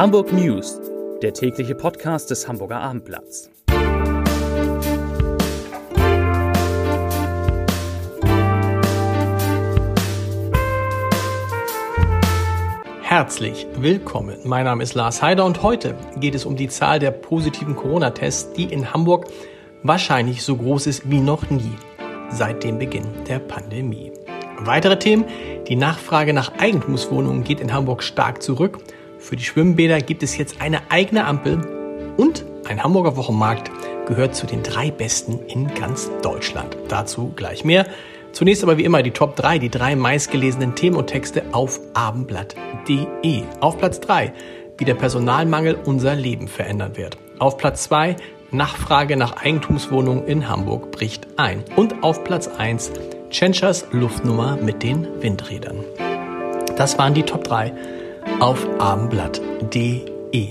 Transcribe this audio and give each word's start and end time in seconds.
Hamburg 0.00 0.32
News, 0.32 0.80
der 1.20 1.34
tägliche 1.34 1.74
Podcast 1.74 2.30
des 2.30 2.48
Hamburger 2.48 2.80
Abendblatts. 2.80 3.50
Herzlich 13.02 13.66
willkommen. 13.76 14.38
Mein 14.44 14.64
Name 14.64 14.82
ist 14.82 14.94
Lars 14.94 15.20
Heider 15.20 15.44
und 15.44 15.62
heute 15.62 15.94
geht 16.16 16.34
es 16.34 16.46
um 16.46 16.56
die 16.56 16.68
Zahl 16.68 16.98
der 16.98 17.10
positiven 17.10 17.76
Corona-Tests, 17.76 18.54
die 18.54 18.72
in 18.72 18.94
Hamburg 18.94 19.26
wahrscheinlich 19.82 20.42
so 20.42 20.56
groß 20.56 20.86
ist 20.86 21.10
wie 21.10 21.20
noch 21.20 21.50
nie 21.50 21.76
seit 22.30 22.64
dem 22.64 22.78
Beginn 22.78 23.04
der 23.28 23.38
Pandemie. 23.38 24.12
Weitere 24.60 24.98
Themen. 24.98 25.26
Die 25.68 25.76
Nachfrage 25.76 26.32
nach 26.32 26.58
Eigentumswohnungen 26.58 27.44
geht 27.44 27.60
in 27.60 27.74
Hamburg 27.74 28.02
stark 28.02 28.42
zurück. 28.42 28.78
Für 29.20 29.36
die 29.36 29.44
Schwimmbäder 29.44 30.00
gibt 30.00 30.22
es 30.22 30.36
jetzt 30.38 30.62
eine 30.62 30.90
eigene 30.90 31.26
Ampel 31.26 31.60
und 32.16 32.44
ein 32.66 32.82
Hamburger 32.82 33.16
Wochenmarkt 33.16 33.70
gehört 34.06 34.34
zu 34.34 34.46
den 34.46 34.62
drei 34.62 34.90
besten 34.90 35.40
in 35.46 35.72
ganz 35.74 36.10
Deutschland. 36.22 36.76
Dazu 36.88 37.32
gleich 37.36 37.64
mehr. 37.64 37.86
Zunächst 38.32 38.62
aber 38.62 38.78
wie 38.78 38.84
immer 38.84 39.02
die 39.02 39.10
Top 39.10 39.36
3, 39.36 39.58
die 39.58 39.68
drei 39.68 39.94
meistgelesenen 39.94 40.74
Themen 40.74 40.96
und 40.96 41.08
Texte 41.08 41.42
auf 41.52 41.80
abendblatt.de. 41.92 43.42
Auf 43.60 43.78
Platz 43.78 44.00
3, 44.00 44.32
wie 44.78 44.84
der 44.84 44.94
Personalmangel 44.94 45.76
unser 45.84 46.14
Leben 46.14 46.48
verändern 46.48 46.96
wird. 46.96 47.18
Auf 47.38 47.58
Platz 47.58 47.84
2, 47.84 48.16
Nachfrage 48.52 49.16
nach 49.16 49.36
Eigentumswohnungen 49.36 50.26
in 50.26 50.48
Hamburg 50.48 50.92
bricht 50.92 51.26
ein. 51.36 51.62
Und 51.76 52.02
auf 52.02 52.24
Platz 52.24 52.48
1, 52.48 52.92
Tschentschers 53.28 53.86
Luftnummer 53.92 54.56
mit 54.56 54.82
den 54.82 55.06
Windrädern. 55.20 55.84
Das 56.76 56.98
waren 56.98 57.14
die 57.14 57.24
Top 57.24 57.44
3 57.44 57.72
auf 58.40 58.66
abendblatt.de. 58.80 60.48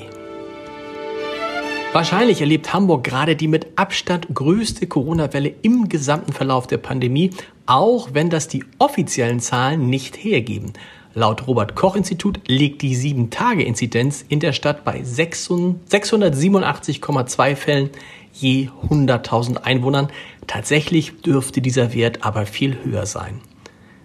Wahrscheinlich 1.92 2.40
erlebt 2.40 2.72
Hamburg 2.72 3.04
gerade 3.04 3.36
die 3.36 3.48
mit 3.48 3.66
Abstand 3.76 4.28
größte 4.32 4.86
Corona-Welle 4.86 5.52
im 5.64 5.90
gesamten 5.90 6.32
Verlauf 6.32 6.68
der 6.68 6.78
Pandemie, 6.78 7.32
auch 7.66 8.10
wenn 8.14 8.30
das 8.30 8.48
die 8.48 8.64
offiziellen 8.78 9.40
Zahlen 9.40 9.90
nicht 9.90 10.24
hergeben. 10.24 10.74
Laut 11.16 11.48
Robert 11.48 11.76
Koch 11.76 11.96
Institut 11.96 12.42
liegt 12.48 12.84
die 12.84 12.96
7-Tage-Inzidenz 12.96 14.24
in 14.30 14.40
der 14.40 14.54
Stadt 14.54 14.84
bei 14.84 15.02
687,2 15.02 17.56
Fällen 17.56 17.90
je 18.34 18.70
100.000 18.88 19.64
Einwohnern. 19.64 20.10
Tatsächlich 20.46 21.24
dürfte 21.24 21.62
dieser 21.62 21.96
Wert 21.96 22.24
aber 22.24 22.46
viel 22.46 22.78
höher 22.84 23.08
sein. 23.08 23.42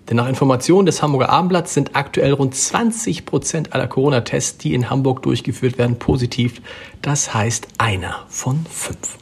Denn 0.08 0.16
nach 0.18 0.28
Informationen 0.28 0.86
des 0.86 1.02
Hamburger 1.02 1.30
Abendblatts 1.30 1.74
sind 1.74 1.96
aktuell 1.96 2.32
rund 2.32 2.54
20 2.54 3.24
Prozent 3.24 3.72
aller 3.72 3.86
Corona-Tests, 3.86 4.58
die 4.58 4.74
in 4.74 4.90
Hamburg 4.90 5.22
durchgeführt 5.22 5.78
werden, 5.78 5.98
positiv. 5.98 6.60
Das 7.00 7.32
heißt 7.32 7.68
einer 7.78 8.24
von 8.28 8.66
fünf. 8.68 9.18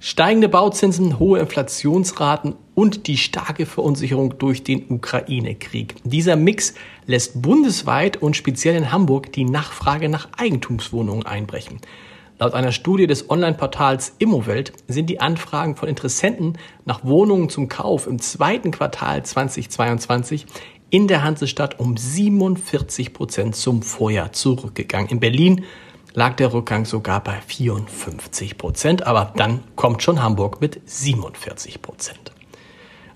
Steigende 0.00 0.48
Bauzinsen, 0.48 1.20
hohe 1.20 1.38
Inflationsraten 1.38 2.56
und 2.74 3.06
die 3.06 3.16
starke 3.16 3.66
Verunsicherung 3.66 4.36
durch 4.36 4.64
den 4.64 4.90
Ukraine-Krieg. 4.90 5.94
Dieser 6.02 6.34
Mix 6.34 6.74
lässt 7.06 7.40
bundesweit 7.40 8.16
und 8.16 8.36
speziell 8.36 8.74
in 8.74 8.90
Hamburg 8.90 9.32
die 9.32 9.44
Nachfrage 9.44 10.08
nach 10.08 10.28
Eigentumswohnungen 10.36 11.24
einbrechen. 11.24 11.78
Laut 12.42 12.54
einer 12.54 12.72
Studie 12.72 13.06
des 13.06 13.30
Online-Portals 13.30 14.16
Immowelt 14.18 14.72
sind 14.88 15.08
die 15.08 15.20
Anfragen 15.20 15.76
von 15.76 15.88
Interessenten 15.88 16.58
nach 16.84 17.04
Wohnungen 17.04 17.48
zum 17.48 17.68
Kauf 17.68 18.08
im 18.08 18.18
zweiten 18.18 18.72
Quartal 18.72 19.24
2022 19.24 20.46
in 20.90 21.06
der 21.06 21.22
Hansestadt 21.22 21.78
um 21.78 21.96
47 21.96 23.12
Prozent 23.12 23.54
zum 23.54 23.82
Vorjahr 23.82 24.32
zurückgegangen. 24.32 25.08
In 25.08 25.20
Berlin 25.20 25.66
lag 26.14 26.34
der 26.34 26.52
Rückgang 26.52 26.84
sogar 26.84 27.22
bei 27.22 27.40
54 27.46 28.58
Prozent, 28.58 29.06
aber 29.06 29.32
dann 29.36 29.62
kommt 29.76 30.02
schon 30.02 30.20
Hamburg 30.20 30.60
mit 30.60 30.80
47 30.84 31.80
Prozent. 31.80 32.32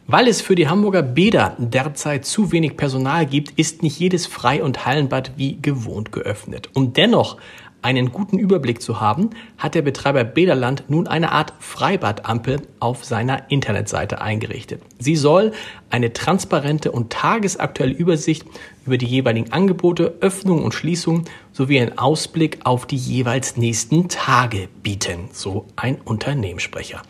Weil 0.09 0.29
es 0.29 0.41
für 0.41 0.55
die 0.55 0.69
Hamburger 0.69 1.03
Bäder 1.03 1.57
derzeit 1.59 2.25
zu 2.25 2.53
wenig 2.53 2.77
Personal 2.77 3.27
gibt, 3.27 3.59
ist 3.59 3.83
nicht 3.83 3.99
jedes 3.99 4.29
Frei- 4.29 4.63
und 4.63 4.87
Hallenbad 4.87 5.33
wie 5.35 5.61
gewohnt 5.61 6.13
geöffnet. 6.13 6.71
Und 6.75 6.97
dennoch 6.97 7.39
einen 7.87 8.11
guten 8.11 8.37
Überblick 8.37 8.83
zu 8.83 9.01
haben, 9.01 9.31
hat 9.59 9.77
der 9.77 9.83
Betreiber 9.83 10.25
Bäderland 10.25 10.83
nun 10.89 11.07
eine 11.07 11.31
Art 11.31 11.53
Freibadampel 11.61 12.63
auf 12.81 13.05
seiner 13.05 13.49
Internetseite 13.49 14.21
eingerichtet. 14.21 14.83
Sie 14.99 15.15
soll 15.15 15.53
eine 15.89 16.13
transparente 16.13 16.91
und 16.91 17.13
tagesaktuelle 17.13 17.95
Übersicht 17.95 18.45
über 18.87 18.99
die 18.99 19.07
jeweiligen 19.07 19.53
Angebote, 19.53 20.15
Öffnungen 20.21 20.65
und 20.65 20.75
Schließungen 20.75 21.27
sowie 21.53 21.79
einen 21.79 21.97
Ausblick 21.97 22.59
auf 22.65 22.87
die 22.87 22.97
jeweils 22.97 23.57
nächsten 23.57 24.09
Tage 24.09 24.69
bieten, 24.83 25.29
so 25.31 25.67
ein 25.77 26.01
Unternehmenssprecher. 26.01 27.03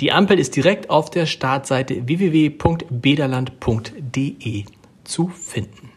Die 0.00 0.12
Ampel 0.12 0.38
ist 0.38 0.56
direkt 0.56 0.88
auf 0.88 1.10
der 1.10 1.26
Startseite 1.26 2.08
www.bederland.de 2.08 4.64
zu 5.04 5.28
finden. 5.28 5.92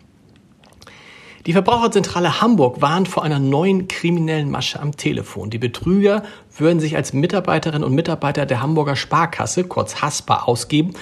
Die 1.45 1.53
Verbraucherzentrale 1.53 2.41
Hamburg 2.41 2.81
warnt 2.81 3.07
vor 3.07 3.21
einer 3.23 3.37
neuen 3.37 3.87
kriminellen 3.87 4.49
Masche 4.49 4.79
am 4.79 4.97
Telefon. 4.97 5.51
Die 5.51 5.59
Betrüger 5.59 6.23
würden 6.57 6.79
sich 6.79 6.95
als 6.95 7.13
Mitarbeiterinnen 7.13 7.83
und 7.83 7.93
Mitarbeiter 7.93 8.47
der 8.47 8.63
Hamburger 8.63 8.95
Sparkasse, 8.95 9.63
kurz 9.65 10.01
HASPA, 10.01 10.45
ausgeben 10.45 10.95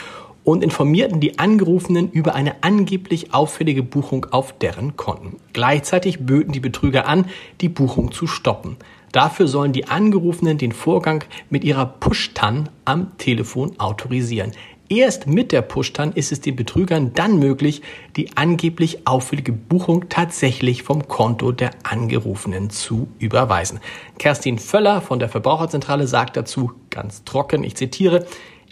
und 0.44 0.62
informierten 0.62 1.22
die 1.22 1.40
Angerufenen 1.40 2.12
über 2.12 2.36
eine 2.36 2.62
angeblich 2.62 3.34
auffällige 3.34 3.84
Buchung 3.84 4.26
auf 4.32 4.52
deren 4.52 4.98
Konten. 4.98 5.38
Gleichzeitig 5.54 6.26
böten 6.26 6.52
die 6.52 6.60
Betrüger 6.60 7.08
an, 7.08 7.28
die 7.62 7.70
Buchung 7.70 8.12
zu 8.12 8.28
stoppen. 8.28 8.76
Dafür 9.14 9.48
sollen 9.48 9.72
die 9.72 9.88
Angerufenen 9.88 10.58
den 10.58 10.74
Vorgang 10.74 11.24
mit 11.50 11.64
ihrer 11.64 11.86
Push-TAN 11.86 12.68
am 12.84 13.18
Telefon 13.18 13.80
autorisieren. 13.80 14.52
Erst 14.90 15.28
mit 15.28 15.52
der 15.54 15.62
Push-TAN 15.62 16.12
ist 16.12 16.32
es 16.32 16.42
den 16.42 16.56
Betrügern 16.56 17.14
dann 17.14 17.40
möglich, 17.40 17.82
die 18.18 18.36
angeblich 18.36 19.08
auffällige 19.08 19.54
Buchung 19.54 20.10
tatsächlich 20.10 20.84
vom 20.84 21.08
Konto 21.08 21.52
der 21.54 21.72
Angerufenen 21.84 22.70
zu 22.70 23.08
überweisen. 23.18 23.80
Kerstin 24.20 24.60
Völler 24.60 25.02
von 25.02 25.20
der 25.20 25.30
Verbraucherzentrale 25.30 26.06
sagt 26.06 26.36
dazu 26.36 26.74
ganz 26.90 27.24
trocken, 27.24 27.64
ich 27.64 27.76
zitiere, 27.76 28.26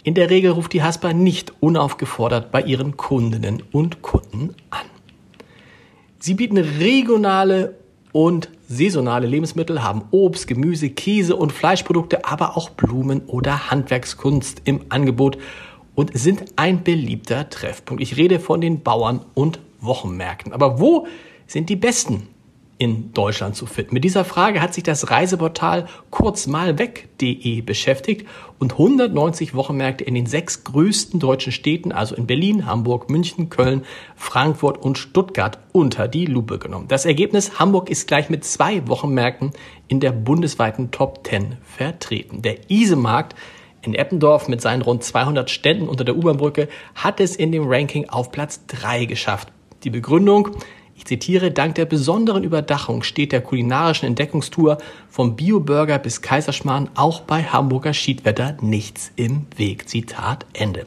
in 0.04 0.14
der 0.14 0.30
Regel 0.30 0.50
ruft 0.50 0.74
die 0.74 0.82
Haspa 0.82 1.12
nicht 1.12 1.54
unaufgefordert 1.60 2.50
bei 2.50 2.60
ihren 2.60 2.96
Kundinnen 2.96 3.62
und 3.72 4.02
Kunden 4.02 4.54
an. 4.70 4.86
Sie 6.18 6.34
bieten 6.34 6.58
regionale 6.58 7.76
und 8.12 8.50
saisonale 8.68 9.26
Lebensmittel, 9.26 9.82
haben 9.82 10.02
Obst, 10.10 10.46
Gemüse, 10.46 10.90
Käse 10.90 11.34
und 11.36 11.52
Fleischprodukte, 11.52 12.24
aber 12.24 12.56
auch 12.56 12.70
Blumen 12.70 13.22
oder 13.26 13.70
Handwerkskunst 13.70 14.62
im 14.64 14.82
Angebot 14.90 15.38
und 15.94 16.16
sind 16.18 16.44
ein 16.56 16.82
beliebter 16.82 17.48
Treffpunkt. 17.50 18.02
Ich 18.02 18.16
rede 18.16 18.40
von 18.40 18.60
den 18.60 18.82
Bauern 18.82 19.24
und 19.34 19.60
Wochenmärkten. 19.80 20.52
Aber 20.52 20.80
wo 20.80 21.06
sind 21.46 21.68
die 21.68 21.76
besten 21.76 22.28
in 22.78 23.12
Deutschland 23.12 23.54
zu 23.54 23.66
finden? 23.66 23.94
Mit 23.94 24.04
dieser 24.04 24.24
Frage 24.24 24.62
hat 24.62 24.74
sich 24.74 24.84
das 24.84 25.10
Reiseportal 25.10 25.86
kurzmalweg.de 26.10 27.60
beschäftigt 27.60 28.26
und 28.58 28.72
190 28.72 29.54
Wochenmärkte 29.54 30.04
in 30.04 30.14
den 30.14 30.26
sechs 30.26 30.64
größten 30.64 31.20
deutschen 31.20 31.52
Städten, 31.52 31.92
also 31.92 32.14
in 32.14 32.26
Berlin, 32.26 32.64
Hamburg, 32.64 33.10
München, 33.10 33.50
Köln, 33.50 33.84
Frankfurt 34.16 34.78
und 34.82 34.98
Stuttgart, 34.98 35.58
unter 35.72 36.08
die 36.08 36.26
Lupe 36.26 36.58
genommen. 36.58 36.88
Das 36.88 37.04
Ergebnis, 37.04 37.58
Hamburg 37.58 37.90
ist 37.90 38.08
gleich 38.08 38.30
mit 38.30 38.44
zwei 38.44 38.86
Wochenmärkten 38.88 39.50
in 39.88 40.00
der 40.00 40.12
bundesweiten 40.12 40.90
Top 40.90 41.26
10 41.26 41.58
vertreten. 41.64 42.40
Der 42.40 42.70
Isemarkt 42.70 43.36
in 43.82 43.94
Eppendorf 43.94 44.48
mit 44.48 44.60
seinen 44.60 44.82
rund 44.82 45.02
200 45.02 45.50
Ständen 45.50 45.88
unter 45.88 46.04
der 46.04 46.16
U-Bahn-Brücke 46.16 46.68
hat 46.94 47.20
es 47.20 47.36
in 47.36 47.52
dem 47.52 47.64
Ranking 47.66 48.08
auf 48.08 48.30
Platz 48.32 48.60
3 48.68 49.04
geschafft. 49.04 49.48
Die 49.84 49.90
Begründung, 49.90 50.50
ich 50.94 51.04
zitiere, 51.04 51.50
dank 51.50 51.74
der 51.74 51.86
besonderen 51.86 52.44
Überdachung 52.44 53.02
steht 53.02 53.32
der 53.32 53.40
kulinarischen 53.40 54.06
Entdeckungstour 54.06 54.78
vom 55.08 55.34
Bio-Burger 55.34 55.98
bis 55.98 56.22
Kaiserschmarrn 56.22 56.90
auch 56.94 57.22
bei 57.22 57.42
Hamburger 57.42 57.92
Schiedwetter 57.92 58.56
nichts 58.60 59.10
im 59.16 59.46
Weg. 59.56 59.88
Zitat 59.88 60.46
Ende. 60.52 60.86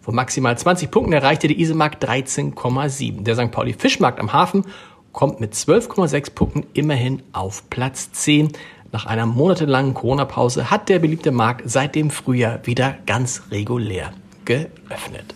Von 0.00 0.16
maximal 0.16 0.58
20 0.58 0.90
Punkten 0.90 1.12
erreichte 1.12 1.46
der 1.46 1.58
Isemarkt 1.58 2.04
13,7. 2.04 3.22
Der 3.22 3.36
St. 3.36 3.52
Pauli 3.52 3.72
Fischmarkt 3.72 4.18
am 4.18 4.32
Hafen 4.32 4.64
kommt 5.12 5.40
mit 5.40 5.54
12,6 5.54 6.34
Punkten 6.34 6.64
immerhin 6.72 7.22
auf 7.32 7.70
Platz 7.70 8.10
10. 8.10 8.48
Nach 8.92 9.06
einer 9.06 9.24
monatelangen 9.24 9.94
Corona-Pause 9.94 10.70
hat 10.70 10.90
der 10.90 10.98
beliebte 10.98 11.30
Markt 11.30 11.62
seit 11.64 11.94
dem 11.94 12.10
Frühjahr 12.10 12.60
wieder 12.64 12.96
ganz 13.06 13.44
regulär 13.50 14.12
geöffnet. 14.44 15.34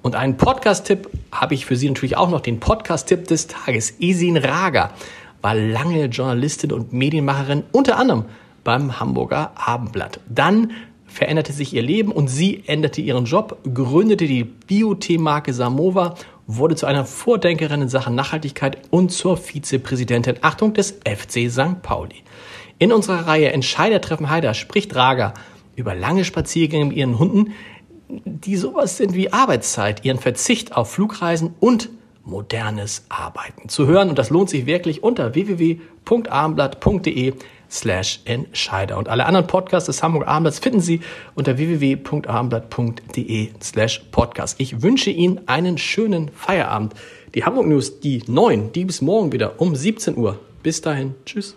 Und 0.00 0.14
einen 0.14 0.38
Podcast-Tipp 0.38 1.10
habe 1.30 1.52
ich 1.52 1.66
für 1.66 1.76
Sie 1.76 1.86
natürlich 1.88 2.16
auch 2.16 2.30
noch, 2.30 2.40
den 2.40 2.60
Podcast-Tipp 2.60 3.28
des 3.28 3.46
Tages. 3.46 3.92
Esin 4.00 4.38
Rager 4.38 4.90
war 5.42 5.54
lange 5.54 6.06
Journalistin 6.06 6.72
und 6.72 6.94
Medienmacherin, 6.94 7.64
unter 7.72 7.98
anderem 7.98 8.24
beim 8.64 8.98
Hamburger 8.98 9.52
Abendblatt. 9.54 10.20
Dann 10.26 10.72
veränderte 11.04 11.52
sich 11.52 11.74
ihr 11.74 11.82
Leben 11.82 12.10
und 12.10 12.28
sie 12.28 12.64
änderte 12.66 13.02
ihren 13.02 13.26
Job, 13.26 13.58
gründete 13.74 14.26
die 14.26 14.44
Biotee-Marke 14.44 15.52
Samova 15.52 16.14
wurde 16.46 16.74
zu 16.74 16.86
einer 16.86 17.04
Vordenkerin 17.04 17.82
in 17.82 17.88
Sachen 17.90 18.14
Nachhaltigkeit 18.14 18.78
und 18.90 19.12
zur 19.12 19.36
Vizepräsidentin, 19.36 20.36
Achtung, 20.40 20.72
des 20.72 21.00
FC 21.04 21.50
St. 21.50 21.82
Pauli. 21.82 22.22
In 22.78 22.92
unserer 22.92 23.26
Reihe 23.26 23.52
Entscheider 23.52 24.00
treffen 24.00 24.30
Heider 24.30 24.54
spricht 24.54 24.94
Raga 24.94 25.34
über 25.76 25.94
lange 25.94 26.24
Spaziergänge 26.24 26.86
mit 26.86 26.96
ihren 26.96 27.18
Hunden, 27.18 27.52
die 28.08 28.56
sowas 28.56 28.96
sind 28.96 29.14
wie 29.14 29.32
Arbeitszeit, 29.32 30.04
ihren 30.04 30.18
Verzicht 30.18 30.76
auf 30.76 30.92
Flugreisen 30.92 31.54
und 31.60 31.90
modernes 32.24 33.04
Arbeiten. 33.08 33.68
Zu 33.68 33.86
hören, 33.86 34.08
und 34.08 34.18
das 34.18 34.30
lohnt 34.30 34.50
sich 34.50 34.66
wirklich 34.66 35.02
unter 35.02 35.34
www.abendblatt.de 35.34 37.34
slash 37.70 38.20
Entscheider. 38.24 38.98
Und 38.98 39.08
alle 39.08 39.26
anderen 39.26 39.46
Podcasts 39.46 39.86
des 39.86 40.02
Hamburger 40.02 40.26
Abendblatts 40.28 40.58
finden 40.58 40.80
Sie 40.80 41.00
unter 41.34 41.58
www.abendblatt.de 41.58 43.50
slash 43.62 44.00
Podcast. 44.10 44.58
Ich 44.60 44.82
wünsche 44.82 45.10
Ihnen 45.10 45.42
einen 45.46 45.78
schönen 45.78 46.30
Feierabend. 46.30 46.94
Die 47.34 47.44
Hamburg 47.44 47.66
News, 47.66 48.00
die 48.00 48.22
neuen, 48.26 48.72
die 48.72 48.84
bis 48.84 49.00
morgen 49.02 49.30
wieder 49.32 49.60
um 49.60 49.76
17 49.76 50.16
Uhr. 50.16 50.40
Bis 50.62 50.80
dahin. 50.80 51.14
Tschüss. 51.26 51.56